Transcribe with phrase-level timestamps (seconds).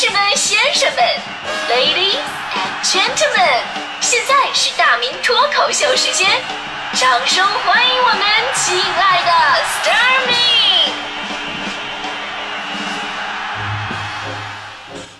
[0.00, 1.02] 士们、先生们
[1.68, 2.22] ，Ladies
[2.54, 3.64] and Gentlemen，
[4.00, 6.30] 现在是大明脱口秀时间，
[6.92, 8.20] 掌声欢迎我们
[8.54, 9.32] 亲爱的
[9.64, 10.36] s t a r m y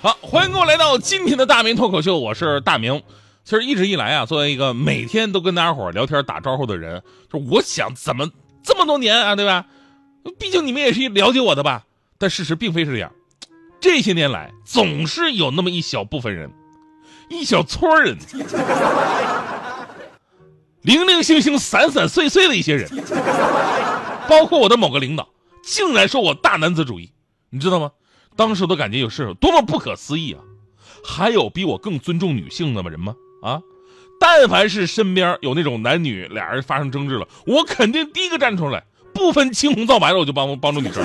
[0.01, 3.03] 好，欢迎各位来到今天的大明脱口秀，我是大明。
[3.42, 7.03] 其实一直以来啊，作为一个每天都跟大家伙聊天打招呼的人，
[7.33, 8.31] 就我想怎么
[8.63, 9.65] 这么多年啊，对吧？
[10.38, 11.83] 毕竟你们也是了解我的吧？
[12.17, 13.10] 但事实并非是这样。
[13.81, 16.51] 这些年来，总是有那么一小部分人，
[17.29, 18.16] 一小撮人，
[20.83, 22.88] 零零星星、散散碎碎的一些人，
[24.29, 25.29] 包括我的某个领导，
[25.62, 27.12] 竟然说我大男子主义，
[27.51, 27.91] 你知道吗？
[28.37, 30.41] 当时的感觉有是多么不可思议啊！
[31.05, 33.15] 还有比我更尊重女性的人吗？
[33.43, 33.60] 啊，
[34.21, 41.02] 但凡是身边有那种男女俩人发生争执了，我肯定第一个站出来，不分青红皂白的，我就帮帮助女生，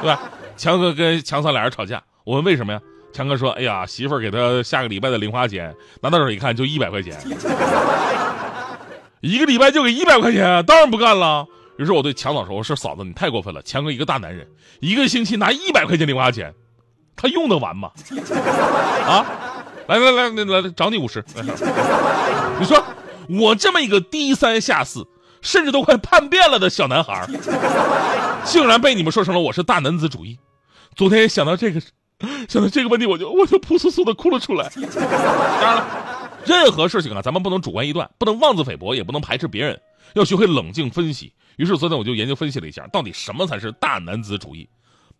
[0.00, 0.20] 对吧？
[0.56, 2.80] 强哥跟强嫂俩人吵架，我问为什么呀？
[3.12, 7.18] 强哥说：“哎呀，媳妇儿给他下个礼拜的零花钱，拿到手一看就一百块钱，
[9.20, 11.46] 一个礼拜就给一百块钱，当然不干了。”
[11.78, 14.46] 于是我对强嫂说：“我说嫂子，你太过分了，强哥一个大男人，
[14.80, 16.52] 一个星期拿一百块钱零花钱，
[17.16, 17.90] 他用得完吗？
[19.06, 19.24] 啊？
[19.86, 21.24] 来来来来来，找你五十。
[22.58, 22.82] 你说
[23.28, 25.06] 我这么一个低三下四，
[25.40, 27.26] 甚至都快叛变了的小男孩，
[28.44, 30.38] 竟然被你们说成了我是大男子主义。
[30.96, 31.80] 昨天想到这个，
[32.48, 34.66] 想到这个问题，我就我就扑簌簌的哭了出来。
[34.70, 39.78] 当然了，任何事情啊，咱们不能主观臆断，不能妄自菲薄，也不能排斥别人，
[40.14, 41.34] 要学会冷静分析。
[41.56, 44.66] 于是昨天我就研究分析了一下，到底什么才是大男子主义。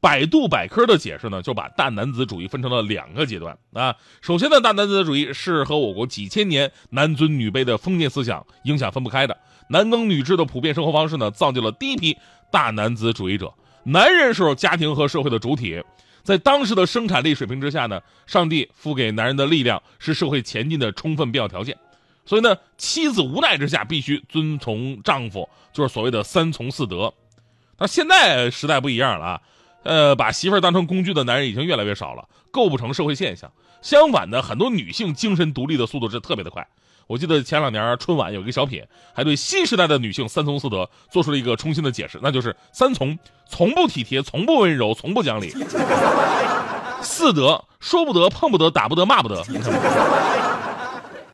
[0.01, 3.95] 百度百科的解释呢，就把大男子主义分成了两个阶段啊。
[4.23, 9.37] 首先呢，大男子主义是和我国几千年男尊女卑的封建思想影响分不开的。
[9.69, 12.17] 男耕女织的普遍生活方式呢，造就了第一批
[12.51, 13.53] 大男子主义者。
[13.89, 15.81] 男人是家庭和社会的主体，
[16.25, 21.79] 在当时的生产力水平之下呢，上帝赋给男人的力量是社会前进的充分必要条件。
[22.25, 27.15] 所以呢，妻子无奈之下必须遵从丈夫，就是所谓的三从四德。
[27.79, 29.41] 那现在时代不一样了啊。
[29.85, 33.53] 呃，把媳妇当成工具的男人已经越来越少了，构不成社会现象。
[33.83, 36.67] 相反的，很多女性精神独立的速度是特别的快。
[37.07, 38.83] 我记得前两年春晚有一个小品，
[39.15, 43.17] 还对新时代的女性三从四德做出了一个重新的解释，那就是三从：
[43.49, 45.51] 从不体贴，从不温柔，从不讲理；
[47.01, 49.45] 四德：说不得，碰不得，打不得，骂不得。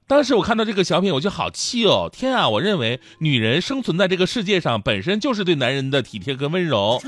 [0.06, 2.10] 当时我看到这个小品，我就好气哦！
[2.12, 7.00] 天啊，我认为女人生存在这个世界上，本身就是对男人的体贴跟温柔。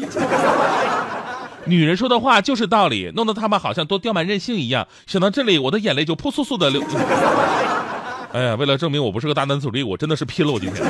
[1.66, 4.86] 女人说的话就是道理，弄得他们好像都刁蛮任性一样。
[5.06, 6.82] 想到这里，我的眼泪就扑簌簌的流。
[8.32, 10.52] 哎呀，为了证明我不是个大男子主义，我真的是拼了！
[10.52, 10.84] 我今天。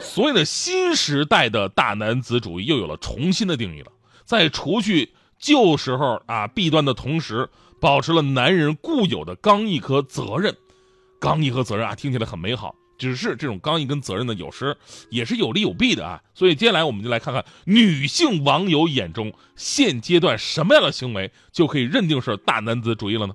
[0.00, 3.92] 所谓的新时代的大男子主义又有了重新的定义了，
[4.24, 7.48] 在除去旧时候啊弊端的同时，
[7.80, 10.56] 保持了男人固有的刚毅和责任。
[11.20, 12.74] 刚毅和责任啊，听起来很美好。
[12.98, 14.76] 只是这种刚毅跟责任呢，有时
[15.08, 16.22] 也是有利有弊的啊。
[16.34, 23.34] 所以接下来我们就来看看女性网友眼中现阶段什么样的行为就可以认定是大男子主义了呢？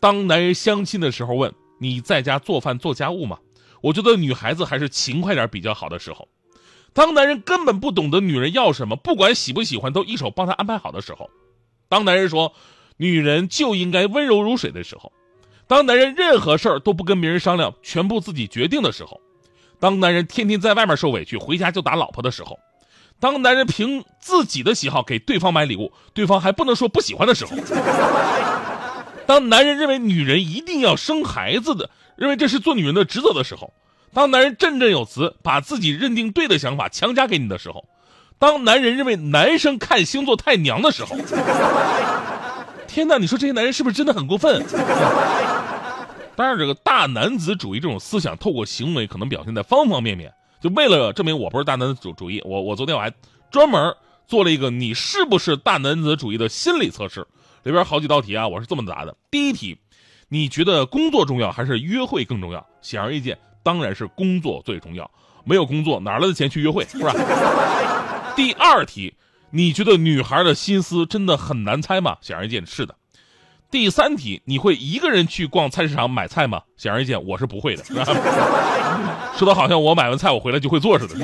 [0.00, 3.38] 当男人相亲的时候问你在家做饭做家务吗？
[3.82, 6.28] 我觉得女孩子还是勤快点比较好的时候。
[6.92, 11.28] 当男人根本不懂得女人要什么，不管喜不喜欢都一手帮她安排好的时候。
[11.88, 12.54] 当男人说
[12.96, 15.12] 女人就应该温柔如水的时候。
[15.66, 19.18] 当男人任何事儿都不跟别人商量，全部自己决定的时候；
[19.80, 22.56] 当男人天天在外面受委屈，回家就打老婆的时候；
[23.18, 27.56] 当男人凭自己的喜好给对方买礼物，对方还不能说不喜欢的时候；
[29.26, 33.72] 当男人认为女人一定要生孩子的，认为这是做女人的职责的时候；
[34.12, 37.80] 当男人振振有词，把自己认定对的想法强加给你的时候；
[38.38, 41.16] 当男人认为男生看星座太娘的时候。
[42.86, 44.64] 天哪，你说这些男人是不是真的很过分？
[46.36, 50.32] 当然，这个大男子主义这种思想，透过行为可能表现在方方面面。
[50.60, 53.12] 就为了证明我不是大男子主主义，我我昨天我还
[53.50, 53.94] 专门
[54.26, 57.26] 做了一个你是不是大男子主义的心理测试，
[57.62, 59.76] 里边好几道题啊，我是这么答的：第一题，
[60.28, 62.66] 你觉得工作重要还是约会更重要？
[62.80, 65.10] 显而易见，当然是工作最重要。
[65.44, 66.84] 没有工作哪来的钱去约会？
[66.86, 67.12] 是吧？
[68.34, 69.14] 第二题。
[69.50, 72.16] 你觉得女孩的心思真的很难猜吗？
[72.20, 72.96] 显而易见是的。
[73.74, 76.62] 第三题，你会一个人去逛菜市场买菜吗？
[76.76, 77.82] 显而易见，我是不会的。
[79.36, 81.16] 说的好像我买完菜我回来就会做似的。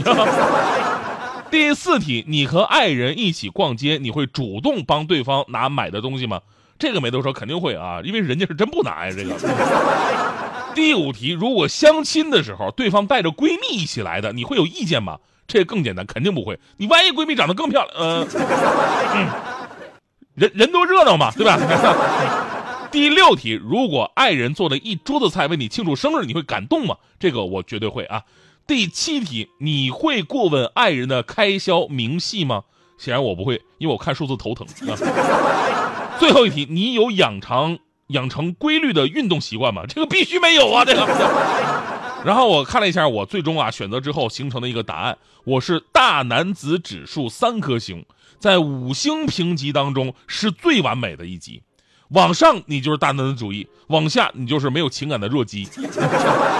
[1.49, 6.41] 第四题，你和爱人一起逛街，你会主动帮对方拿买的东西吗？
[6.77, 9.15] 这个没得说，肯定会啊，因为人家是真不拿呀。
[9.17, 9.37] 这个。
[10.75, 15.19] 第五题，如果相亲的时候对方带着闺蜜一起来的，你会有意见吗？
[15.47, 16.59] 这更简单，肯定不会。
[16.79, 18.27] 你万一闺蜜长得更漂亮，呃，
[20.41, 21.59] 人人多热闹嘛，对吧？
[22.91, 26.97] 第六题，如果爱人做了一桌子菜为你庆祝生日，你会感动吗？
[27.19, 28.23] 这个我绝对会啊。
[28.67, 32.63] 第七题，你会过问爱人的开销明细吗？
[32.97, 34.97] 显然我不会，因为我看数字头疼啊。
[36.19, 39.83] 最后一题，你有养成养成规律的运动习惯吗？
[39.87, 41.07] 这个必须没有啊，这个。
[42.25, 48.05] 然后我看了一下，我最终啊选择之后形成的一个答案，我是大男子指数三颗星，
[48.39, 51.63] 在五星评级当中是最完美的一级。
[52.11, 55.69] 往上你就是大男子主义，往下你就是没有情感的弱鸡。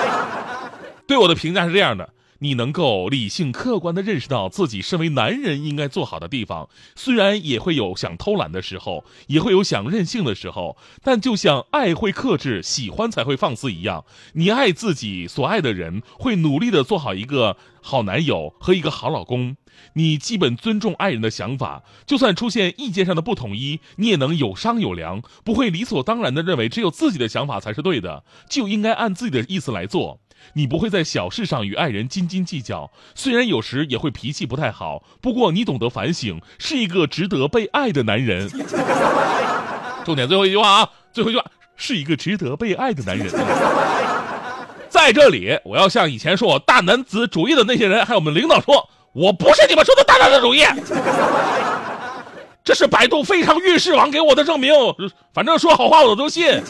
[1.07, 2.09] 对我的评价是这样的：
[2.41, 19.57] 你能够理性客观地认识到自己身为男人应该做好的地方，虽然也会有想偷懒的时候，也会有想任性的时候，但就像爱会克制，喜欢才会放肆一样，你爱自己所爱的人，会努力地做好一个好男友和一个好老公。
[19.95, 30.21] 你基本尊重爱人的想法，就算出现意见上的不统一，你也能有商有量，不会理所当然地认为只有自己的想法才是对的，就应该按自己的意思来做。
[30.55, 38.49] 你不会在小事上与爱人斤斤计较，虽然有时也会脾气不太好，不过你懂得反省，是一个值得被爱的男人。
[40.05, 41.45] 重点最后一句话啊，最后一句话
[41.77, 43.29] 是一个值得被爱的男人。
[44.89, 48.89] 在这里，我要向以前说我大男子主义的那些人，还有我们领导说。
[49.13, 50.65] 我不是你们说的大男子主义，
[52.63, 54.73] 这是百度非常运势网给我的证明。
[55.35, 56.63] 反正说好话我都信。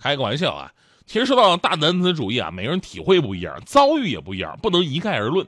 [0.00, 0.70] 开个玩笑啊，
[1.06, 5.46] 其实说到大男子主义啊，每个人体会不一样，遭遇也不一样，不能一概而论。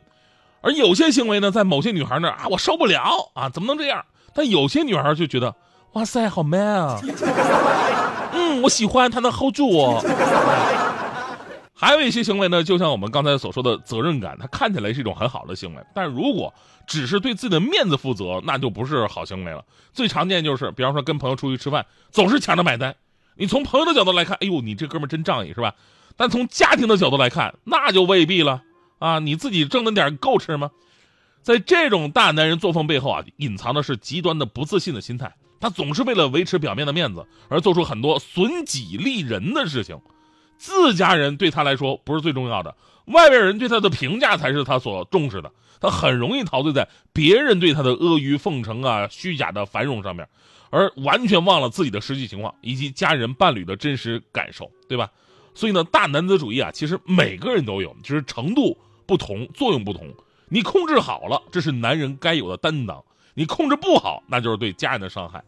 [0.60, 4.04] 而有些行为呢，在某些女孩那儿啊，我受不了啊，怎么能这样？
[4.34, 5.54] 但有些女孩就觉得，
[5.92, 6.98] 哇塞，好 man 啊！
[8.32, 10.02] 嗯，我喜欢他能 hold 住我。
[11.84, 16.54] 还有一些行为呢，就像我们刚才所说的责任感，它看起来是一种很好的行为，但如果
[16.86, 19.62] 只是对自己的面子负责，那就不是好行为了。
[19.92, 22.96] 最常见就是，比方说跟朋友出去吃饭，总是抢着买单。
[23.36, 25.74] 你从朋友的角度来看，哎呦，你这哥们真仗义，是吧？
[26.16, 28.62] 但从家庭的角度来看，那就未必了
[28.98, 29.18] 啊！
[29.18, 30.70] 你自己挣那点够吃吗？
[31.42, 35.34] 在这种大男人作风背后啊，隐藏的是极端的不自信的心态。
[35.60, 40.00] 他总是为了维持表面的面子，而做出很多损己利人的事情。
[40.58, 42.74] 自家人对他来说不是最重要的，
[43.06, 45.50] 外边人对他的评价才是他所重视的。
[45.80, 50.26] 他很容易陶醉在别人对他的阿谀奉承啊、虚假的繁荣上面，
[50.70, 55.10] 而完全忘了自己的实际情况以及家人伴侣的真实感受，对吧？
[55.54, 60.08] 所以呢，大男子主义啊，其实每个人都有，只是程度不同，作用不同。
[60.48, 63.04] 你控制好了，这是男人该有的担当；
[63.34, 65.44] 你控制不好，那就是对家人的伤害。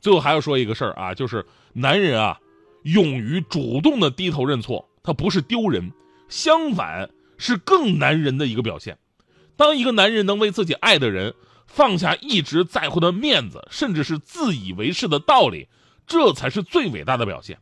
[0.00, 1.44] 最后还要说一个事儿啊，就是
[1.74, 2.40] 男人啊。
[2.86, 5.90] 勇于主动的低头认错，他不是丢人，
[6.28, 8.96] 相反是更男人的一个表现。
[9.56, 11.34] 当一个男人能为自己爱的人
[11.66, 15.68] 放下一直在乎的面子，甚至是自以为是的道理，
[16.06, 17.58] 这才是最伟大的表现。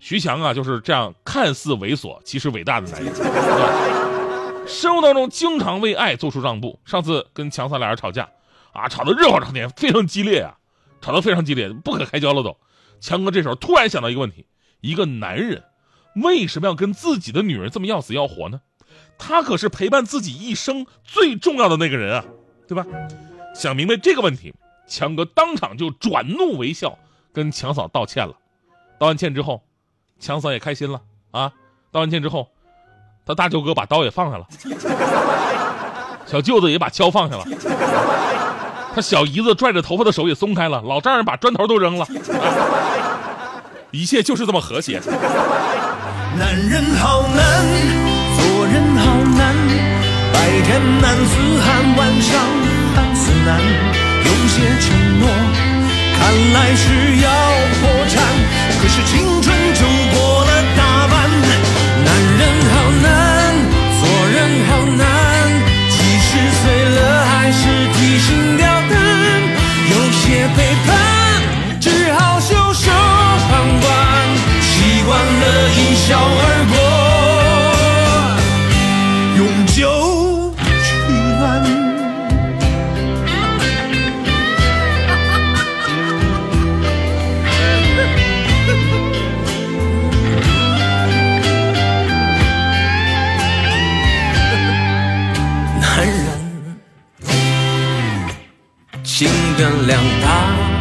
[0.00, 3.14] 徐强啊，就是这样看似猥琐，其实伟大的男人。
[4.66, 6.80] 生活当中经常为爱做出让步。
[6.84, 8.28] 上次跟强嫂俩人吵架，
[8.72, 10.58] 啊，吵得热火朝天，非常激烈啊，
[11.00, 12.56] 吵得非常激烈，不可开交了都。
[13.02, 14.46] 强哥这时候突然想到一个问题：
[14.80, 15.64] 一个男人
[16.14, 18.60] 为什么要跟自己的女人这么要死要活呢？
[19.18, 22.24] 他可是陪伴自己一生最重要的那个人啊，
[22.68, 22.86] 对吧？
[23.54, 24.54] 想明白这个问题，
[24.86, 26.96] 强哥当场就转怒为笑，
[27.32, 28.34] 跟强嫂道歉了。
[28.98, 29.62] 道完歉之后，
[30.20, 31.52] 强嫂也开心了啊。
[31.90, 32.48] 道完歉之后，
[33.26, 34.46] 他大舅哥把刀也放下了，
[36.26, 37.44] 小舅子也把锹放下了。
[38.94, 42.06] 他小姨子拽着头发的手也松开了，老丈人把砖头都扔了，
[43.90, 45.00] 一切就是这么和谐。
[46.38, 47.64] 男人好难，
[48.36, 49.04] 做人好
[49.36, 49.54] 难，
[50.32, 52.40] 白天男子汉，晚上
[52.94, 53.60] 汉子难。
[54.24, 55.28] 有些承诺
[56.18, 57.28] 看来是要
[57.80, 58.22] 破产，
[58.80, 59.80] 可是青春就
[60.14, 60.41] 过
[99.22, 100.71] 请原谅他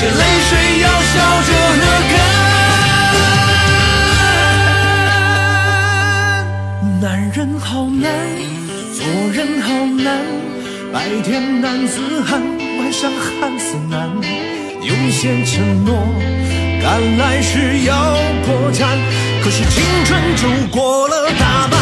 [0.00, 0.12] 这泪
[0.48, 2.12] 水要笑着喝干。
[7.02, 7.04] 男
[7.34, 8.10] 人好难
[8.94, 9.68] 做人好
[10.02, 10.08] 难
[10.90, 12.40] 白天男子汉
[12.78, 14.08] 晚上汉子难
[14.80, 15.94] 有些承诺
[16.80, 18.16] 看来是要
[18.46, 18.98] 破产
[19.44, 21.78] 可是青春就过了大半。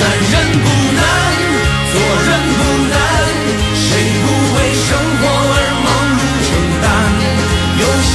[0.00, 0.32] 男人
[0.64, 0.68] 不
[0.98, 1.02] 难
[1.92, 1.94] 做
[2.26, 2.59] 人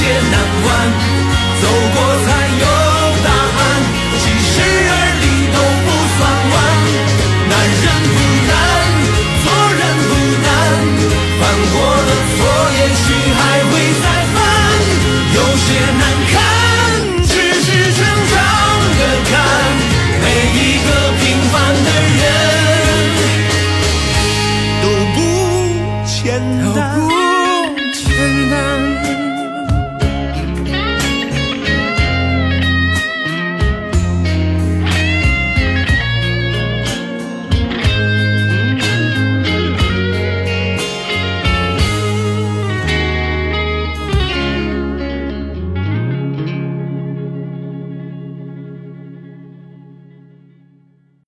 [0.08, 1.15] 也难忘。